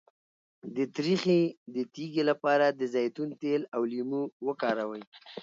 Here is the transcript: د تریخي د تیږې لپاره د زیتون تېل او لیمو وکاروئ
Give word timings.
د 0.75 0.77
تریخي 0.95 1.41
د 1.75 1.77
تیږې 1.93 2.23
لپاره 2.29 2.65
د 2.71 2.81
زیتون 2.93 3.29
تېل 3.41 3.61
او 3.75 3.81
لیمو 3.91 4.23
وکاروئ 4.47 5.03